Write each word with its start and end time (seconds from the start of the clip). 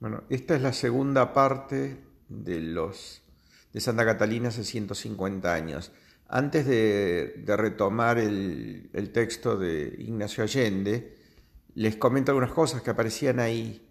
Bueno, 0.00 0.24
esta 0.30 0.56
es 0.56 0.62
la 0.62 0.72
segunda 0.72 1.34
parte 1.34 1.98
de 2.30 2.60
los 2.60 3.20
de 3.74 3.80
Santa 3.80 4.06
Catalina 4.06 4.48
hace 4.48 4.64
150 4.64 5.52
años. 5.52 5.92
Antes 6.26 6.66
de, 6.66 7.44
retomar 7.46 8.16
el, 8.18 9.10
texto 9.12 9.58
de 9.58 9.94
Ignacio 9.98 10.42
Allende, 10.42 11.18
les 11.74 11.96
comento 11.96 12.32
algunas 12.32 12.52
cosas 12.52 12.80
que 12.80 12.90
aparecían 12.90 13.40
ahí. 13.40 13.86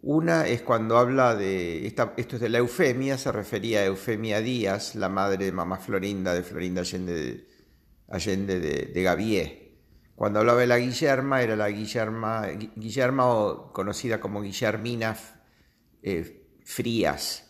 Una 0.00 0.46
es 0.46 0.62
cuando 0.62 0.96
habla 0.96 1.34
de, 1.34 1.86
esta, 1.86 2.14
esto 2.16 2.36
es 2.36 2.42
de 2.42 2.48
la 2.48 2.58
Eufemia, 2.58 3.18
se 3.18 3.30
refería 3.30 3.80
a 3.80 3.84
Eufemia 3.84 4.40
Díaz, 4.40 4.94
la 4.94 5.10
madre 5.10 5.44
de 5.44 5.52
mamá 5.52 5.76
Florinda, 5.76 6.32
de 6.32 6.42
Florinda 6.42 6.80
Allende, 6.80 7.46
Allende 8.08 8.60
de, 8.60 8.86
de. 8.86 9.67
Cuando 10.18 10.40
hablaba 10.40 10.62
de 10.62 10.66
la 10.66 10.78
Guillerma, 10.78 11.42
era 11.42 11.54
la 11.54 11.70
Guillerma, 11.70 12.48
Guillerma 12.74 13.70
conocida 13.72 14.18
como 14.18 14.42
Guillermina 14.42 15.16
eh, 16.02 16.44
Frías. 16.64 17.48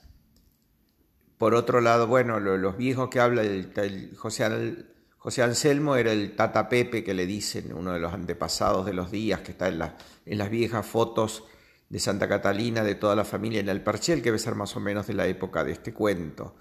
Por 1.39 1.55
otro 1.55 1.81
lado, 1.81 2.07
bueno, 2.07 2.39
los 2.39 2.77
viejos 2.77 3.09
que 3.09 3.21
habla 3.21 3.41
el, 3.41 4.15
José, 4.19 4.85
José, 5.17 5.43
Anselmo 5.43 5.97
era 5.97 6.13
el 6.13 6.37
Tata 6.37 6.69
Pepe 6.69 7.03
que 7.03 7.15
le 7.15 7.25
dicen, 7.25 7.73
uno 7.73 7.95
de 7.95 8.01
los 8.01 8.13
antepasados 8.13 8.85
de 8.85 8.93
los 8.93 9.11
días, 9.11 9.41
que 9.41 9.53
está 9.53 9.69
en, 9.69 9.81
en 10.27 10.37
las 10.37 10.51
viejas 10.51 10.85
fotos 10.85 11.45
de 11.89 11.99
Santa 11.99 12.29
Catalina, 12.29 12.85
de 12.85 12.97
toda 12.97 13.17
la 13.17 13.25
familia 13.25 13.61
en 13.61 13.71
el 13.71 13.81
Parchel, 13.81 14.19
que 14.19 14.25
debe 14.25 14.39
ser 14.39 14.57
más 14.57 14.77
o 14.77 14.81
menos 14.81 15.07
de 15.07 15.15
la 15.15 15.27
época 15.27 15.65
de 15.65 15.73
este 15.73 15.95
cuento. 15.95 16.55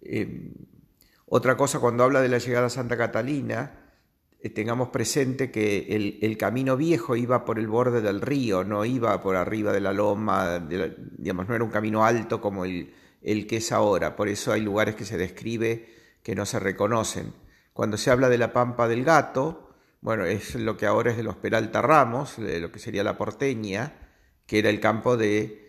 Em, 0.00 0.54
otra 1.26 1.54
cosa, 1.54 1.80
cuando 1.80 2.02
habla 2.02 2.22
de 2.22 2.30
la 2.30 2.38
llegada 2.38 2.68
a 2.68 2.70
Santa 2.70 2.96
Catalina, 2.96 3.72
eh, 3.72 3.83
tengamos 4.50 4.88
presente 4.88 5.50
que 5.50 6.18
el, 6.20 6.36
camino 6.36 6.76
viejo 6.76 7.16
iba 7.16 7.44
por 7.44 7.58
el 7.58 7.66
borde 7.66 8.02
del 8.02 8.20
río, 8.20 8.62
no 8.62 8.84
iba 8.84 9.20
por 9.22 9.36
arriba 9.36 9.72
de 9.72 9.80
la 9.80 9.92
loma, 9.92 10.58
digamos, 10.58 11.48
no 11.48 11.54
era 11.54 11.64
un 11.64 11.70
camino 11.70 12.04
alto 12.04 12.40
como 12.40 12.64
el, 12.64 12.92
que 13.22 13.56
es 13.56 13.72
ahora. 13.72 14.16
Por 14.16 14.28
eso 14.28 14.52
hay 14.52 14.60
lugares 14.60 14.94
que 14.94 15.04
se 15.04 15.16
describe 15.16 15.88
que 16.22 16.34
no 16.34 16.44
se 16.44 16.58
reconocen. 16.58 17.32
Cuando 17.72 17.96
se 17.96 18.10
habla 18.10 18.28
de 18.28 18.38
la 18.38 18.52
Pampa 18.52 18.86
del 18.86 19.04
Gato, 19.04 19.70
bueno, 20.00 20.24
es 20.26 20.54
lo 20.54 20.76
que 20.76 20.86
ahora 20.86 21.10
es 21.10 21.16
de 21.16 21.22
los 21.22 21.36
Peralta 21.36 21.80
Ramos, 21.80 22.36
de 22.36 22.60
lo 22.60 22.70
que 22.70 22.78
sería 22.78 23.02
la 23.02 23.16
Porteña, 23.16 23.94
que 24.46 24.58
era 24.58 24.68
el 24.68 24.80
campo 24.80 25.16
de 25.16 25.64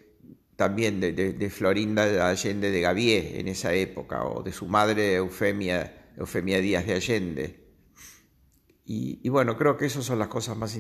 también 0.56 1.00
de, 1.00 1.50
Florinda 1.50 2.30
Allende 2.30 2.72
de 2.72 2.82
Gavier 2.82 3.40
en 3.40 3.48
esa 3.48 3.74
época, 3.74 4.26
o 4.26 4.44
de 4.44 4.52
su 4.52 4.68
madre 4.68 5.16
Eufemia, 5.16 6.12
Eufemia 6.18 6.60
Díaz 6.60 6.86
de 6.86 6.94
Allende. 6.94 7.65
Y, 8.88 9.28
bueno, 9.30 9.58
creo 9.58 9.78
que 9.78 9.88
esas 9.88 10.06
son 10.06 10.20
las 10.20 10.28
cosas 10.28 10.56
más, 10.56 10.78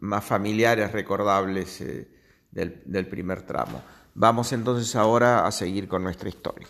más 0.00 0.24
familiares, 0.24 0.90
recordables 0.90 1.80
eh, 1.80 2.08
del 2.50 3.06
primer 3.08 3.42
tramo. 3.42 3.80
Vamos 4.14 4.52
entonces 4.52 4.96
ahora 4.96 5.46
a 5.46 5.52
seguir 5.52 5.86
con 5.86 6.02
nuestra 6.02 6.28
historia. 6.28 6.66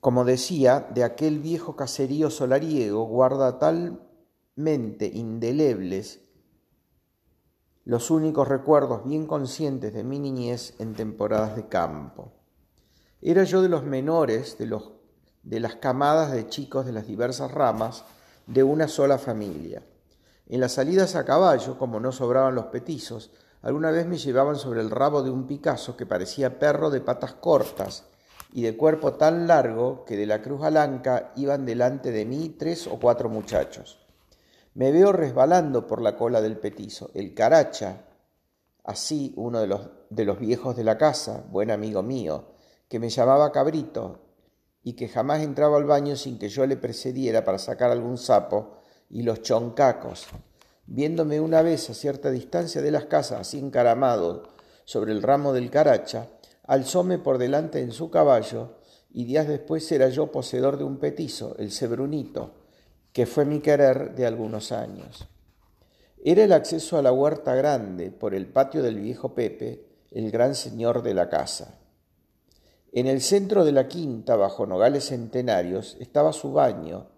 Como 0.00 0.24
decía, 0.24 0.88
de 0.94 1.02
aquel 1.02 1.40
viejo 1.40 1.74
caserío 1.74 2.30
solariego 2.30 3.04
guarda 3.04 3.58
talmente 3.58 5.10
indelebles 5.12 6.22
los 7.84 8.10
únicos 8.10 8.46
recuerdos 8.46 9.04
bien 9.04 9.26
conscientes 9.26 9.92
de 9.92 10.04
mi 10.04 10.18
niñez 10.18 10.76
en 10.78 10.94
temporadas 10.94 11.56
de 11.56 11.68
campo. 11.68 12.37
Era 13.20 13.42
yo 13.42 13.62
de 13.62 13.68
los 13.68 13.82
menores 13.82 14.58
de, 14.58 14.66
los, 14.66 14.92
de 15.42 15.58
las 15.58 15.76
camadas 15.76 16.30
de 16.30 16.46
chicos 16.46 16.86
de 16.86 16.92
las 16.92 17.06
diversas 17.06 17.50
ramas 17.50 18.04
de 18.46 18.62
una 18.62 18.86
sola 18.86 19.18
familia. 19.18 19.82
En 20.46 20.60
las 20.60 20.72
salidas 20.72 21.16
a 21.16 21.24
caballo, 21.24 21.76
como 21.78 21.98
no 21.98 22.12
sobraban 22.12 22.54
los 22.54 22.66
petizos, 22.66 23.32
alguna 23.60 23.90
vez 23.90 24.06
me 24.06 24.18
llevaban 24.18 24.56
sobre 24.56 24.80
el 24.80 24.90
rabo 24.90 25.22
de 25.22 25.30
un 25.30 25.48
Picasso 25.48 25.96
que 25.96 26.06
parecía 26.06 26.60
perro 26.60 26.90
de 26.90 27.00
patas 27.00 27.34
cortas 27.34 28.04
y 28.52 28.62
de 28.62 28.76
cuerpo 28.76 29.14
tan 29.14 29.48
largo 29.48 30.04
que 30.04 30.16
de 30.16 30.26
la 30.26 30.40
cruz 30.40 30.62
alanca 30.62 31.32
iban 31.34 31.66
delante 31.66 32.12
de 32.12 32.24
mí 32.24 32.56
tres 32.56 32.86
o 32.86 33.00
cuatro 33.00 33.28
muchachos. 33.28 33.98
Me 34.74 34.92
veo 34.92 35.12
resbalando 35.12 35.88
por 35.88 36.00
la 36.00 36.16
cola 36.16 36.40
del 36.40 36.56
petizo. 36.56 37.10
El 37.14 37.34
caracha, 37.34 38.04
así 38.84 39.34
uno 39.36 39.60
de 39.60 39.66
los, 39.66 39.90
de 40.08 40.24
los 40.24 40.38
viejos 40.38 40.76
de 40.76 40.84
la 40.84 40.96
casa, 40.96 41.44
buen 41.50 41.72
amigo 41.72 42.02
mío, 42.02 42.57
que 42.88 42.98
me 42.98 43.10
llamaba 43.10 43.52
cabrito 43.52 44.20
y 44.82 44.94
que 44.94 45.08
jamás 45.08 45.42
entraba 45.42 45.76
al 45.76 45.84
baño 45.84 46.16
sin 46.16 46.38
que 46.38 46.48
yo 46.48 46.66
le 46.66 46.76
precediera 46.76 47.44
para 47.44 47.58
sacar 47.58 47.90
algún 47.90 48.16
sapo, 48.16 48.78
y 49.10 49.22
los 49.22 49.42
choncacos, 49.42 50.26
viéndome 50.86 51.40
una 51.40 51.62
vez 51.62 51.88
a 51.90 51.94
cierta 51.94 52.30
distancia 52.30 52.82
de 52.82 52.90
las 52.90 53.06
casas, 53.06 53.40
así 53.40 53.58
encaramado 53.58 54.44
sobre 54.84 55.12
el 55.12 55.22
ramo 55.22 55.52
del 55.52 55.70
caracha, 55.70 56.28
alzóme 56.64 57.18
por 57.18 57.38
delante 57.38 57.80
en 57.80 57.92
su 57.92 58.10
caballo, 58.10 58.78
y 59.10 59.24
días 59.24 59.48
después 59.48 59.90
era 59.92 60.08
yo 60.08 60.30
poseedor 60.30 60.76
de 60.76 60.84
un 60.84 60.98
petizo, 60.98 61.56
el 61.58 61.72
cebrunito, 61.72 62.54
que 63.12 63.26
fue 63.26 63.44
mi 63.44 63.60
querer 63.60 64.14
de 64.14 64.26
algunos 64.26 64.72
años. 64.72 65.26
Era 66.24 66.44
el 66.44 66.52
acceso 66.52 66.98
a 66.98 67.02
la 67.02 67.12
huerta 67.12 67.54
grande 67.54 68.10
por 68.10 68.34
el 68.34 68.46
patio 68.46 68.82
del 68.82 69.00
viejo 69.00 69.34
Pepe, 69.34 69.86
el 70.10 70.30
gran 70.30 70.54
señor 70.54 71.02
de 71.02 71.14
la 71.14 71.28
casa. 71.28 71.77
En 72.90 73.06
el 73.06 73.20
centro 73.20 73.66
de 73.66 73.72
la 73.72 73.86
quinta, 73.86 74.36
bajo 74.36 74.66
nogales 74.66 75.08
centenarios, 75.08 75.98
estaba 76.00 76.32
su 76.32 76.52
baño, 76.52 77.08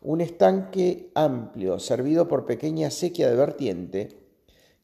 un 0.00 0.20
estanque 0.20 1.12
amplio, 1.14 1.78
servido 1.78 2.26
por 2.26 2.44
pequeña 2.44 2.90
sequía 2.90 3.30
de 3.30 3.36
vertiente, 3.36 4.08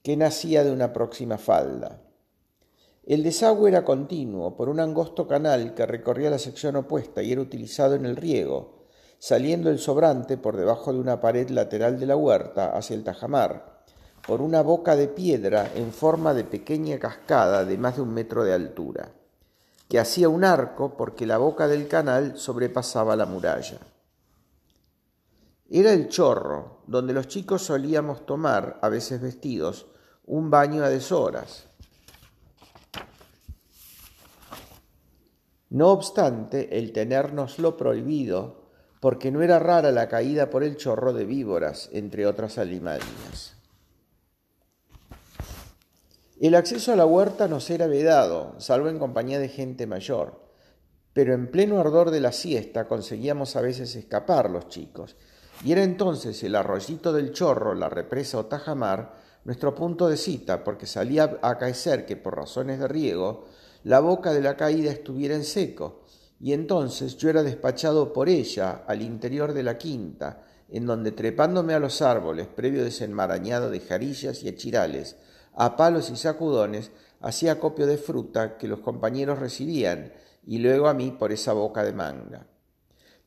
que 0.03 0.17
nacía 0.17 0.63
de 0.63 0.71
una 0.71 0.93
próxima 0.93 1.39
falda. 1.39 2.03
El 3.05 3.25
desagüe 3.25 3.69
era 3.69 3.85
continuo 3.85 4.55
por 4.55 4.69
un 4.69 4.79
angosto 4.79 5.27
canal 5.27 5.75
que 5.75 5.87
recorría 5.87 6.31
la 6.31 6.39
sección 6.39 6.77
opuesta 6.77 7.21
y 7.21 7.33
era 7.33 7.41
utilizado 7.41 7.97
en 7.97 8.07
el 8.07 8.15
riego, 8.15 8.85
saliendo 9.19 9.71
el 9.71 9.81
sobrante 9.81 10.37
por 10.37 10.57
debajo 10.57 10.93
de 10.93 11.01
una 11.01 11.21
pared 11.21 11.49
lateral 11.49 11.99
de 11.99 12.07
la 12.07 12.17
huerta 12.17 12.77
hacia 12.77 12.95
el 12.95 13.03
tajamar, 13.03 13.83
por 14.25 14.41
una 14.41 14.63
boca 14.63 14.95
de 14.95 15.09
piedra 15.09 15.69
en 15.75 15.91
forma 15.91 16.33
de 16.33 16.45
pequeña 16.45 17.01
cascada 17.01 17.65
de 17.65 17.77
más 17.77 17.97
de 17.97 18.03
un 18.03 18.15
metro 18.15 18.45
de 18.45 18.53
altura, 18.53 19.18
que 19.89 19.99
hacía 19.99 20.29
un 20.29 20.45
arco 20.45 20.97
porque 20.97 21.27
la 21.27 21.39
boca 21.39 21.67
del 21.67 21.89
canal 21.89 22.39
sobrepasaba 22.39 23.17
la 23.17 23.27
muralla. 23.27 23.79
Era 25.71 25.93
el 25.93 26.09
chorro, 26.09 26.83
donde 26.87 27.13
los 27.13 27.29
chicos 27.29 27.63
solíamos 27.63 28.25
tomar, 28.25 28.79
a 28.83 28.89
veces 28.89 29.21
vestidos, 29.21 29.87
un 30.25 30.51
baño 30.51 30.85
a 30.85 30.89
deshoras. 30.89 31.67
No 35.71 35.89
obstante, 35.89 36.79
el 36.79 36.93
tenernoslo 36.93 37.77
prohibido, 37.77 38.69
porque 39.01 39.31
no 39.31 39.43
era 39.43 39.59
rara 39.59 39.93
la 39.93 40.09
caída 40.09 40.49
por 40.49 40.65
el 40.65 40.77
chorro 40.77 41.13
de 41.13 41.25
víboras, 41.25 41.91
entre 41.93 42.27
otras 42.27 42.57
alimañas. 42.57 43.58
El 46.41 46.55
acceso 46.55 46.93
a 46.93 46.97
la 46.97 47.05
huerta 47.05 47.49
nos 47.49 47.69
era 47.69 47.89
vedado, 47.89 48.55
salvo 48.59 48.89
en 48.89 49.01
compañía 49.01 49.41
de 49.41 49.49
gente 49.49 49.89
mayor, 49.89 50.41
pero 51.13 51.35
en 51.35 51.51
pleno 51.51 51.81
ardor 51.81 52.13
de 52.13 52.21
la 52.21 52.31
siesta 52.31 52.87
conseguíamos 52.87 53.57
a 53.57 53.61
veces 53.61 53.97
escapar 53.97 54.49
los 54.49 54.69
chicos, 54.69 55.17
y 55.65 55.73
era 55.73 55.83
entonces 55.83 56.41
el 56.45 56.55
arroyito 56.55 57.13
del 57.13 57.33
chorro, 57.33 57.75
la 57.75 57.89
represa 57.89 58.39
o 58.39 58.47
tajamar, 58.47 59.17
nuestro 59.43 59.75
punto 59.75 60.09
de 60.09 60.17
cita, 60.17 60.63
porque 60.63 60.87
salía 60.87 61.41
a 61.43 61.51
acaecer 61.51 62.07
que 62.07 62.17
por 62.17 62.37
razones 62.37 62.79
de 62.79 62.87
riego 62.87 63.47
la 63.83 63.99
boca 63.99 64.33
de 64.33 64.43
la 64.43 64.57
caída 64.57 64.93
estuviera 64.93 65.35
en 65.35 65.43
seco, 65.43 66.05
y 66.39 66.53
entonces 66.53 67.17
yo 67.17 67.31
era 67.31 67.43
despachado 67.43 68.13
por 68.13 68.29
ella 68.29 68.85
al 68.87 69.03
interior 69.03 69.55
de 69.55 69.65
la 69.65 69.77
quinta, 69.77 70.45
en 70.69 70.87
donde 70.87 71.11
trepándome 71.11 71.75
a 71.75 71.81
los 71.81 72.01
árboles, 72.01 72.47
previo 72.47 72.85
desenmarañado 72.85 73.71
de 73.71 73.81
jarillas 73.81 74.45
y 74.45 74.49
echirales, 74.49 75.17
a 75.61 75.75
palos 75.75 76.09
y 76.09 76.17
sacudones, 76.17 76.93
hacía 77.21 77.59
copio 77.59 77.89
de 77.89 77.99
fruta 77.99 78.59
que 78.59 78.69
los 78.69 78.79
compañeros 78.79 79.41
recibían, 79.41 80.13
y 80.47 80.59
luego 80.59 80.87
a 80.87 80.95
mí 80.95 81.11
por 81.11 81.33
esa 81.33 81.53
boca 81.53 81.83
de 81.83 81.93
manga. 81.93 82.47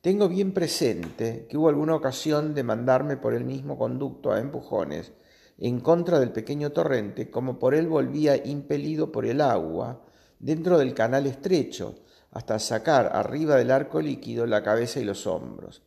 Tengo 0.00 0.30
bien 0.30 0.52
presente 0.52 1.46
que 1.46 1.58
hubo 1.58 1.68
alguna 1.68 1.94
ocasión 1.94 2.54
de 2.54 2.62
mandarme 2.62 3.18
por 3.18 3.34
el 3.34 3.44
mismo 3.44 3.76
conducto 3.76 4.32
a 4.32 4.40
empujones 4.40 5.12
en 5.58 5.80
contra 5.80 6.18
del 6.18 6.32
pequeño 6.32 6.72
torrente, 6.72 7.30
como 7.30 7.58
por 7.58 7.74
él 7.74 7.86
volvía 7.86 8.34
impelido 8.46 9.12
por 9.12 9.26
el 9.26 9.42
agua 9.42 10.02
dentro 10.38 10.78
del 10.78 10.94
canal 10.94 11.26
estrecho, 11.26 11.96
hasta 12.30 12.58
sacar 12.58 13.10
arriba 13.14 13.56
del 13.56 13.70
arco 13.70 14.00
líquido 14.00 14.46
la 14.46 14.62
cabeza 14.62 15.00
y 15.00 15.04
los 15.04 15.26
hombros, 15.26 15.82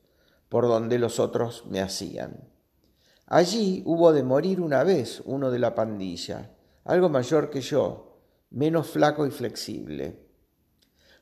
por 0.47 0.68
donde 0.68 1.00
los 1.00 1.19
otros 1.19 1.65
me 1.68 1.81
hacían. 1.81 2.55
Allí 3.27 3.81
hubo 3.86 4.13
de 4.13 4.24
morir 4.24 4.62
una 4.62 4.83
vez 4.83 5.22
uno 5.25 5.50
de 5.50 5.60
la 5.60 5.74
pandilla, 5.74 6.51
algo 6.83 7.10
mayor 7.10 7.50
que 7.50 7.62
yo, 7.62 8.19
menos 8.51 8.88
flaco 8.88 9.25
y 9.25 9.31
flexible. 9.31 10.25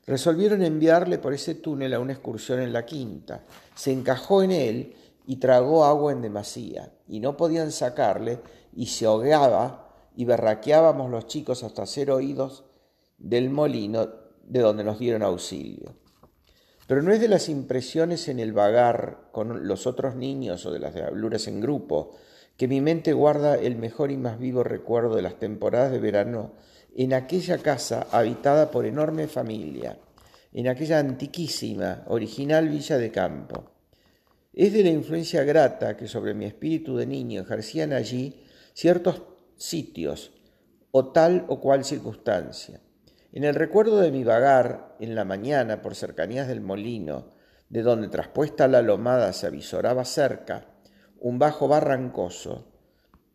Resolvieron 0.06 0.62
enviarle 0.62 1.18
por 1.18 1.32
ese 1.32 1.54
túnel 1.54 1.94
a 1.94 2.00
una 2.00 2.12
excursión 2.12 2.60
en 2.60 2.74
la 2.74 2.84
quinta. 2.84 3.44
Se 3.74 3.90
encajó 3.90 4.42
en 4.42 4.50
él 4.50 4.94
y 5.26 5.36
tragó 5.36 5.86
agua 5.86 6.12
en 6.12 6.20
demasía, 6.20 6.92
y 7.08 7.20
no 7.20 7.38
podían 7.38 7.72
sacarle, 7.72 8.40
y 8.74 8.86
se 8.86 9.06
ahogaba, 9.06 9.88
y 10.14 10.26
berraqueábamos 10.26 11.10
los 11.10 11.26
chicos 11.26 11.64
hasta 11.64 11.86
ser 11.86 12.10
oídos 12.10 12.64
del 13.16 13.48
molino 13.48 14.08
de 14.42 14.60
donde 14.60 14.84
nos 14.84 14.98
dieron 14.98 15.22
auxilio. 15.22 16.03
Pero 16.86 17.02
no 17.02 17.12
es 17.12 17.20
de 17.20 17.28
las 17.28 17.48
impresiones 17.48 18.28
en 18.28 18.38
el 18.38 18.52
vagar 18.52 19.28
con 19.32 19.66
los 19.66 19.86
otros 19.86 20.16
niños 20.16 20.66
o 20.66 20.72
de 20.72 20.78
las 20.78 20.94
habluras 20.96 21.48
en 21.48 21.60
grupo 21.60 22.14
que 22.56 22.68
mi 22.68 22.80
mente 22.80 23.12
guarda 23.12 23.56
el 23.56 23.76
mejor 23.76 24.10
y 24.10 24.16
más 24.16 24.38
vivo 24.38 24.62
recuerdo 24.62 25.16
de 25.16 25.22
las 25.22 25.38
temporadas 25.38 25.90
de 25.90 25.98
verano 25.98 26.52
en 26.94 27.14
aquella 27.14 27.58
casa 27.58 28.06
habitada 28.12 28.70
por 28.70 28.86
enorme 28.86 29.26
familia, 29.26 29.98
en 30.52 30.68
aquella 30.68 31.00
antiquísima, 31.00 32.04
original 32.06 32.68
villa 32.68 32.98
de 32.98 33.10
campo. 33.10 33.70
Es 34.52 34.72
de 34.72 34.84
la 34.84 34.90
influencia 34.90 35.42
grata 35.42 35.96
que 35.96 36.06
sobre 36.06 36.34
mi 36.34 36.44
espíritu 36.44 36.96
de 36.96 37.06
niño 37.06 37.40
ejercían 37.40 37.92
allí 37.92 38.44
ciertos 38.72 39.22
sitios 39.56 40.30
o 40.92 41.10
tal 41.10 41.44
o 41.48 41.60
cual 41.60 41.84
circunstancia. 41.84 42.80
En 43.34 43.42
el 43.42 43.56
recuerdo 43.56 43.98
de 43.98 44.12
mi 44.12 44.22
vagar 44.22 44.94
en 45.00 45.16
la 45.16 45.24
mañana 45.24 45.82
por 45.82 45.96
cercanías 45.96 46.46
del 46.46 46.60
molino, 46.60 47.32
de 47.68 47.82
donde 47.82 48.06
traspuesta 48.06 48.68
la 48.68 48.80
lomada 48.80 49.32
se 49.32 49.48
avisoraba 49.48 50.04
cerca 50.04 50.68
un 51.18 51.40
bajo 51.40 51.66
barrancoso, 51.66 52.70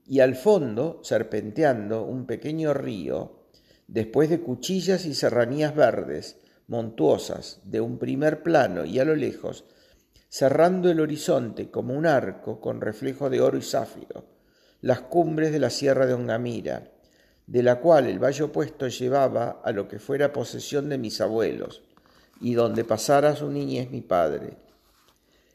y 0.06 0.22
al 0.22 0.36
fondo, 0.36 1.02
serpenteando, 1.04 2.06
un 2.06 2.28
pequeño 2.28 2.74
río, 2.74 3.50
después 3.90 4.30
de 4.30 4.40
cuchillas 4.40 5.04
y 5.06 5.14
serranías 5.14 5.76
verdes, 5.76 6.40
montuosas, 6.68 7.60
de 7.66 7.82
un 7.82 8.00
primer 8.00 8.42
plano 8.42 8.86
y 8.86 9.00
a 9.00 9.04
lo 9.04 9.18
lejos, 9.18 9.66
cerrando 10.30 10.90
el 10.90 11.02
horizonte 11.02 11.72
como 11.72 11.94
un 11.94 12.06
arco 12.06 12.62
con 12.62 12.80
reflejo 12.80 13.30
de 13.30 13.42
oro 13.42 13.58
y 13.58 13.64
zafiro, 13.64 14.30
las 14.80 15.02
cumbres 15.02 15.52
de 15.52 15.60
la 15.60 15.70
sierra 15.70 16.06
de 16.06 16.14
Ongamira, 16.14 16.90
de 17.50 17.64
la 17.64 17.80
cual 17.80 18.06
el 18.06 18.24
valle 18.24 18.44
opuesto 18.44 18.88
llevaba 18.88 19.60
a 19.64 19.72
lo 19.72 19.88
que 19.88 19.98
fuera 19.98 20.32
posesión 20.32 20.88
de 20.88 21.00
mis 21.00 21.20
abuelos, 21.20 21.82
y 22.40 22.54
donde 22.54 22.84
pasara 22.84 23.36
su 23.36 23.50
niñez 23.50 23.90
mi 23.90 24.02
padre. 24.02 24.58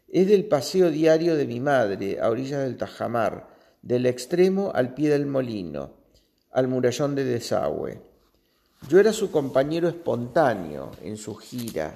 Es 0.08 0.26
del 0.26 0.46
paseo 0.46 0.90
diario 0.90 1.36
de 1.36 1.46
mi 1.46 1.60
madre 1.60 2.18
a 2.20 2.30
orillas 2.30 2.64
del 2.64 2.76
Tajamar, 2.76 3.46
del 3.80 4.06
extremo 4.06 4.72
al 4.74 4.92
pie 4.92 5.08
del 5.08 5.26
molino, 5.26 5.94
al 6.50 6.66
murallón 6.66 7.14
de 7.14 7.24
desagüe. 7.24 8.02
Yo 8.88 8.98
era 8.98 9.12
su 9.12 9.30
compañero 9.30 9.88
espontáneo 9.88 10.90
en 11.00 11.16
su 11.16 11.36
gira. 11.36 11.94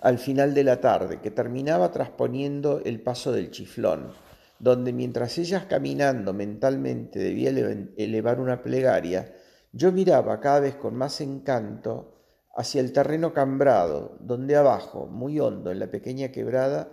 Al 0.00 0.18
final 0.18 0.54
de 0.54 0.64
la 0.64 0.80
tarde, 0.80 1.20
que 1.20 1.30
terminaba 1.30 1.92
trasponiendo 1.92 2.80
el 2.86 3.02
paso 3.02 3.32
del 3.32 3.50
chiflón, 3.50 4.29
donde 4.60 4.92
mientras 4.92 5.38
ellas 5.38 5.64
caminando 5.64 6.34
mentalmente 6.34 7.18
debía 7.18 7.50
elevar 7.96 8.38
una 8.40 8.62
plegaria, 8.62 9.34
yo 9.72 9.90
miraba 9.90 10.38
cada 10.38 10.60
vez 10.60 10.76
con 10.76 10.94
más 10.94 11.20
encanto 11.22 12.14
hacia 12.54 12.82
el 12.82 12.92
terreno 12.92 13.32
cambrado, 13.32 14.18
donde 14.20 14.56
abajo, 14.56 15.06
muy 15.06 15.40
hondo 15.40 15.70
en 15.70 15.78
la 15.78 15.90
pequeña 15.90 16.30
quebrada, 16.30 16.90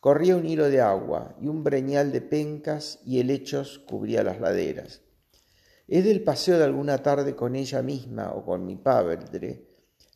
corría 0.00 0.34
un 0.34 0.46
hilo 0.46 0.70
de 0.70 0.80
agua 0.80 1.36
y 1.40 1.48
un 1.48 1.62
breñal 1.62 2.10
de 2.10 2.22
pencas 2.22 3.00
y 3.04 3.20
helechos 3.20 3.80
cubría 3.80 4.22
las 4.22 4.40
laderas. 4.40 5.02
Es 5.88 6.04
del 6.04 6.22
paseo 6.22 6.56
de 6.56 6.64
alguna 6.64 6.98
tarde 7.02 7.36
con 7.36 7.54
ella 7.54 7.82
misma 7.82 8.32
o 8.32 8.46
con 8.46 8.64
mi 8.64 8.76
padre 8.76 9.66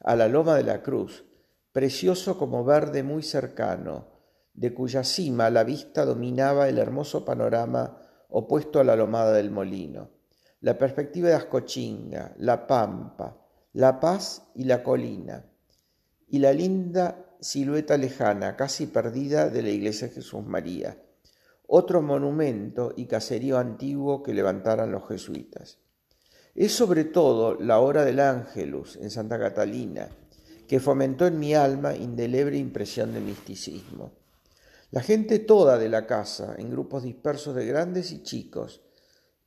a 0.00 0.16
la 0.16 0.28
loma 0.28 0.56
de 0.56 0.62
la 0.62 0.82
cruz, 0.82 1.24
precioso 1.72 2.38
como 2.38 2.64
verde 2.64 3.02
muy 3.02 3.22
cercano, 3.22 4.13
de 4.54 4.72
cuya 4.72 5.04
cima 5.04 5.50
la 5.50 5.64
vista 5.64 6.04
dominaba 6.04 6.68
el 6.68 6.78
hermoso 6.78 7.24
panorama 7.24 7.98
opuesto 8.28 8.80
a 8.80 8.84
la 8.84 8.96
lomada 8.96 9.32
del 9.32 9.50
molino, 9.50 10.10
la 10.60 10.78
perspectiva 10.78 11.28
de 11.28 11.34
Ascochinga, 11.34 12.34
la 12.38 12.66
pampa, 12.66 13.36
la 13.72 14.00
paz 14.00 14.46
y 14.54 14.64
la 14.64 14.82
colina, 14.82 15.44
y 16.28 16.38
la 16.38 16.52
linda 16.52 17.36
silueta 17.40 17.98
lejana, 17.98 18.56
casi 18.56 18.86
perdida, 18.86 19.50
de 19.50 19.62
la 19.62 19.68
iglesia 19.68 20.08
de 20.08 20.14
Jesús 20.14 20.44
María, 20.44 20.96
otro 21.66 22.00
monumento 22.00 22.92
y 22.96 23.06
caserío 23.06 23.58
antiguo 23.58 24.22
que 24.22 24.34
levantaran 24.34 24.90
los 24.90 25.06
jesuitas. 25.08 25.78
Es 26.54 26.72
sobre 26.72 27.04
todo 27.04 27.54
la 27.60 27.80
hora 27.80 28.04
del 28.04 28.20
Ángelus 28.20 28.96
en 28.96 29.10
Santa 29.10 29.38
Catalina, 29.38 30.08
que 30.68 30.80
fomentó 30.80 31.26
en 31.26 31.38
mi 31.38 31.54
alma 31.54 31.94
indeleble 31.94 32.56
impresión 32.56 33.12
de 33.12 33.20
misticismo. 33.20 34.23
La 34.90 35.02
gente 35.02 35.38
toda 35.38 35.78
de 35.78 35.88
la 35.88 36.06
casa, 36.06 36.54
en 36.58 36.70
grupos 36.70 37.02
dispersos 37.02 37.54
de 37.54 37.66
grandes 37.66 38.12
y 38.12 38.22
chicos, 38.22 38.82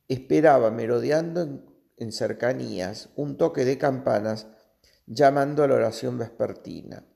esperaba 0.08 0.70
merodeando 0.70 1.64
en, 1.96 2.12
cercanías 2.12 3.10
un 3.16 3.36
toque 3.36 3.64
de 3.64 3.78
campanas 3.78 4.46
llamando 5.06 5.62
a 5.62 5.68
la 5.68 5.74
oración 5.74 6.18
vespertina. 6.18 7.06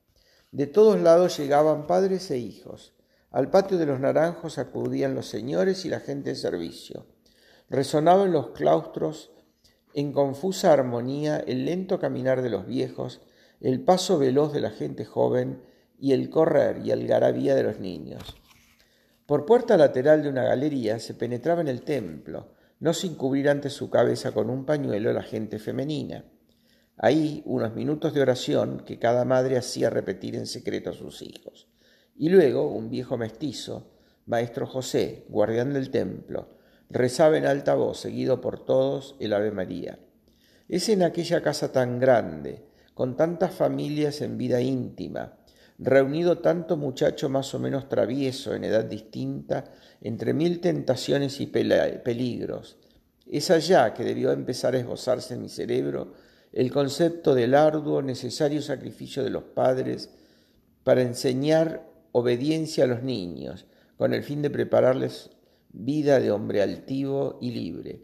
De 0.50 0.66
todos 0.66 1.00
lados 1.00 1.38
llegaban 1.38 1.86
padres 1.86 2.30
e 2.30 2.38
hijos. 2.38 2.94
Al 3.30 3.50
patio 3.50 3.78
de 3.78 3.86
los 3.86 4.00
naranjos 4.00 4.58
acudían 4.58 5.14
los 5.14 5.28
señores 5.28 5.84
y 5.84 5.88
la 5.88 6.00
gente 6.00 6.30
de 6.30 6.36
servicio. 6.36 7.06
Resonaba 7.70 8.24
en 8.24 8.32
los 8.32 8.50
claustros 8.50 9.32
en 9.94 10.12
confusa 10.12 10.72
armonía 10.72 11.38
el 11.38 11.66
lento 11.66 11.98
caminar 11.98 12.42
de 12.42 12.50
los 12.50 12.66
viejos, 12.66 13.20
el 13.60 13.84
paso 13.84 14.18
veloz 14.18 14.52
de 14.52 14.60
la 14.60 14.70
gente 14.70 15.04
joven 15.04 15.62
y 16.02 16.12
el 16.12 16.30
correr 16.30 16.84
y 16.84 16.90
algarabía 16.90 17.54
de 17.54 17.62
los 17.62 17.78
niños. 17.78 18.34
Por 19.24 19.46
puerta 19.46 19.76
lateral 19.76 20.24
de 20.24 20.30
una 20.30 20.42
galería 20.42 20.98
se 20.98 21.14
penetraba 21.14 21.60
en 21.60 21.68
el 21.68 21.82
templo, 21.82 22.48
no 22.80 22.92
sin 22.92 23.14
cubrir 23.14 23.48
ante 23.48 23.70
su 23.70 23.88
cabeza 23.88 24.32
con 24.32 24.50
un 24.50 24.66
pañuelo 24.66 25.12
la 25.12 25.22
gente 25.22 25.60
femenina. 25.60 26.24
Ahí 26.96 27.44
unos 27.46 27.76
minutos 27.76 28.14
de 28.14 28.20
oración 28.20 28.82
que 28.84 28.98
cada 28.98 29.24
madre 29.24 29.56
hacía 29.56 29.90
repetir 29.90 30.34
en 30.34 30.48
secreto 30.48 30.90
a 30.90 30.94
sus 30.94 31.22
hijos. 31.22 31.68
Y 32.16 32.30
luego 32.30 32.66
un 32.66 32.90
viejo 32.90 33.16
mestizo, 33.16 33.92
maestro 34.26 34.66
José, 34.66 35.24
guardián 35.28 35.72
del 35.72 35.90
templo, 35.90 36.48
rezaba 36.90 37.38
en 37.38 37.46
alta 37.46 37.76
voz, 37.76 38.00
seguido 38.00 38.40
por 38.40 38.64
todos, 38.64 39.14
el 39.20 39.32
Ave 39.34 39.52
María. 39.52 40.00
Es 40.68 40.88
en 40.88 41.04
aquella 41.04 41.42
casa 41.42 41.70
tan 41.70 42.00
grande, 42.00 42.66
con 42.92 43.16
tantas 43.16 43.54
familias 43.54 44.20
en 44.20 44.36
vida 44.36 44.60
íntima, 44.60 45.38
reunido 45.84 46.38
tanto 46.38 46.76
muchacho 46.76 47.28
más 47.28 47.54
o 47.54 47.58
menos 47.58 47.88
travieso 47.88 48.54
en 48.54 48.64
edad 48.64 48.84
distinta, 48.84 49.64
entre 50.00 50.32
mil 50.32 50.60
tentaciones 50.60 51.40
y 51.40 51.46
peligros. 51.46 52.78
Es 53.26 53.50
allá 53.50 53.94
que 53.94 54.04
debió 54.04 54.32
empezar 54.32 54.74
a 54.74 54.78
esbozarse 54.78 55.34
en 55.34 55.42
mi 55.42 55.48
cerebro 55.48 56.12
el 56.52 56.70
concepto 56.70 57.34
del 57.34 57.54
arduo, 57.54 58.02
necesario 58.02 58.60
sacrificio 58.60 59.24
de 59.24 59.30
los 59.30 59.42
padres 59.42 60.10
para 60.84 61.02
enseñar 61.02 61.88
obediencia 62.12 62.84
a 62.84 62.88
los 62.88 63.02
niños, 63.02 63.66
con 63.96 64.12
el 64.12 64.22
fin 64.22 64.42
de 64.42 64.50
prepararles 64.50 65.30
vida 65.72 66.20
de 66.20 66.30
hombre 66.30 66.60
altivo 66.62 67.38
y 67.40 67.52
libre. 67.52 68.02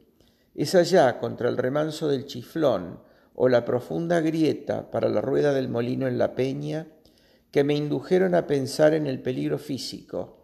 Es 0.55 0.75
allá, 0.75 1.19
contra 1.19 1.49
el 1.49 1.57
remanso 1.57 2.09
del 2.09 2.25
chiflón 2.25 3.01
o 3.35 3.49
la 3.49 3.65
profunda 3.65 4.21
grieta 4.21 4.91
para 4.91 5.09
la 5.09 5.21
rueda 5.21 5.53
del 5.53 5.69
molino 5.69 6.09
en 6.09 6.19
la 6.19 6.35
peña, 6.35 6.89
que 7.51 7.65
me 7.65 7.75
indujeron 7.75 8.35
a 8.35 8.47
pensar 8.47 8.95
en 8.95 9.07
el 9.07 9.21
peligro 9.21 9.59
físico 9.59 10.39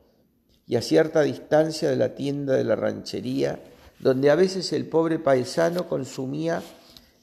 y 0.67 0.77
a 0.77 0.83
cierta 0.83 1.23
distancia 1.23 1.91
de 1.91 1.97
la 1.97 2.15
tienda 2.15 2.55
de 2.55 2.65
la 2.65 2.77
ranchería, 2.77 3.61
donde 4.01 4.31
a 4.31 4.35
veces 4.35 4.73
el 4.73 4.87
pobre 4.87 5.19
paisano 5.19 5.89
consumía 5.89 6.63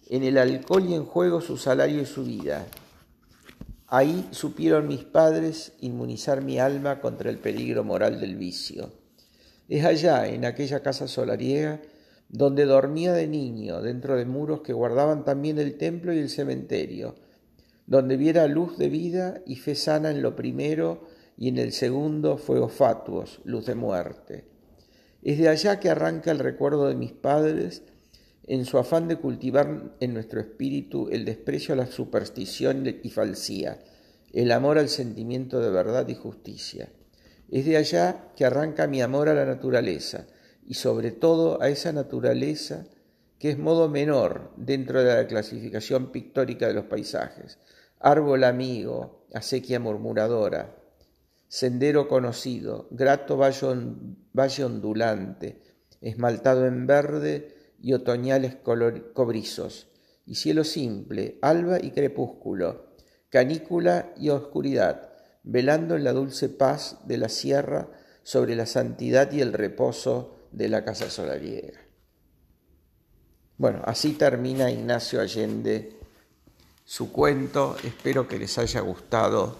en 0.09 0.23
el 0.23 0.37
alcohol 0.37 0.85
y 0.87 0.93
en 0.93 1.05
juego 1.05 1.41
su 1.41 1.57
salario 1.57 2.01
y 2.01 2.05
su 2.05 2.23
vida. 2.23 2.65
Ahí 3.87 4.27
supieron 4.31 4.87
mis 4.87 5.03
padres 5.03 5.73
inmunizar 5.81 6.41
mi 6.41 6.59
alma 6.59 7.01
contra 7.01 7.29
el 7.29 7.37
peligro 7.37 7.83
moral 7.83 8.19
del 8.21 8.35
vicio. 8.35 8.93
Es 9.67 9.83
allá, 9.85 10.27
en 10.27 10.45
aquella 10.45 10.81
casa 10.81 11.07
solariega, 11.07 11.81
donde 12.29 12.65
dormía 12.65 13.13
de 13.13 13.27
niño, 13.27 13.81
dentro 13.81 14.15
de 14.15 14.25
muros 14.25 14.61
que 14.61 14.73
guardaban 14.73 15.25
también 15.25 15.59
el 15.59 15.77
templo 15.77 16.13
y 16.13 16.19
el 16.19 16.29
cementerio, 16.29 17.15
donde 17.87 18.17
viera 18.17 18.47
luz 18.47 18.77
de 18.77 18.89
vida 18.89 19.41
y 19.45 19.55
fe 19.57 19.75
sana 19.75 20.11
en 20.11 20.21
lo 20.21 20.35
primero 20.35 21.07
y 21.37 21.47
en 21.47 21.57
el 21.57 21.71
segundo 21.71 22.37
fuegos 22.37 22.73
fatuos, 22.73 23.41
luz 23.43 23.65
de 23.65 23.75
muerte. 23.75 24.45
Es 25.23 25.37
de 25.37 25.49
allá 25.49 25.79
que 25.79 25.89
arranca 25.89 26.31
el 26.31 26.39
recuerdo 26.39 26.87
de 26.87 26.95
mis 26.95 27.11
padres 27.11 27.83
en 28.47 28.65
su 28.65 28.77
afán 28.77 29.07
de 29.07 29.17
cultivar 29.17 29.95
en 29.99 30.13
nuestro 30.13 30.39
espíritu 30.39 31.09
el 31.11 31.25
desprecio 31.25 31.73
a 31.73 31.77
la 31.77 31.85
superstición 31.85 32.85
y 33.03 33.09
falsía, 33.09 33.79
el 34.33 34.51
amor 34.51 34.77
al 34.77 34.89
sentimiento 34.89 35.59
de 35.59 35.69
verdad 35.69 36.07
y 36.07 36.15
justicia. 36.15 36.89
Es 37.49 37.65
de 37.65 37.77
allá 37.77 38.31
que 38.35 38.45
arranca 38.45 38.87
mi 38.87 39.01
amor 39.01 39.29
a 39.29 39.33
la 39.33 39.45
naturaleza 39.45 40.25
y 40.65 40.75
sobre 40.75 41.11
todo 41.11 41.61
a 41.61 41.69
esa 41.69 41.91
naturaleza 41.91 42.85
que 43.41 43.49
es 43.49 43.57
modo 43.57 43.89
menor 43.89 44.51
dentro 44.55 45.03
de 45.03 45.15
la 45.15 45.25
clasificación 45.25 46.11
pictórica 46.11 46.67
de 46.67 46.75
los 46.75 46.85
paisajes, 46.85 47.57
árbol 47.99 48.43
amigo, 48.43 49.25
acequia 49.33 49.79
murmuradora, 49.79 50.75
sendero 51.47 52.07
conocido, 52.07 52.87
grato 52.91 53.37
valle 53.37 54.63
ondulante, 54.63 55.59
esmaltado 56.01 56.67
en 56.67 56.85
verde 56.85 57.55
y 57.81 57.93
otoñales 57.93 58.57
cobrizos, 58.57 59.87
y 60.27 60.35
cielo 60.35 60.63
simple, 60.63 61.39
alba 61.41 61.79
y 61.81 61.89
crepúsculo, 61.89 62.93
canícula 63.29 64.13
y 64.17 64.29
oscuridad, 64.29 65.13
velando 65.41 65.95
en 65.95 66.03
la 66.03 66.13
dulce 66.13 66.47
paz 66.47 66.99
de 67.07 67.17
la 67.17 67.27
sierra 67.27 67.89
sobre 68.21 68.55
la 68.55 68.67
santidad 68.67 69.31
y 69.31 69.41
el 69.41 69.51
reposo 69.51 70.35
de 70.51 70.69
la 70.69 70.85
casa 70.85 71.09
solariega. 71.09 71.90
Bueno, 73.61 73.83
así 73.85 74.13
termina 74.13 74.71
Ignacio 74.71 75.21
Allende 75.21 75.91
su 76.83 77.11
cuento. 77.11 77.77
Espero 77.83 78.27
que 78.27 78.39
les 78.39 78.57
haya 78.57 78.79
gustado. 78.79 79.59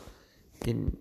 En, 0.65 0.97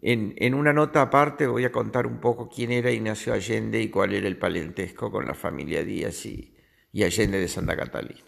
en, 0.00 0.54
una 0.54 0.72
nota 0.72 1.02
aparte 1.02 1.46
voy 1.46 1.66
a 1.66 1.72
contar 1.72 2.06
un 2.06 2.18
poco 2.18 2.48
quién 2.48 2.72
era 2.72 2.90
Ignacio 2.90 3.34
Allende 3.34 3.78
y 3.82 3.90
cuál 3.90 4.14
era 4.14 4.26
el 4.26 4.38
parentesco 4.38 5.10
con 5.10 5.26
la 5.26 5.34
familia 5.34 5.84
Díaz 5.84 6.24
y, 6.24 6.56
y 6.92 7.02
Allende 7.02 7.38
de 7.38 7.48
Santa 7.48 7.76
Catalina. 7.76 8.24